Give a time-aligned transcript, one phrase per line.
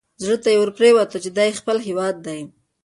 [0.23, 2.41] زړه ته یې ورپرېوته چې دا یې خپل هیواد دی.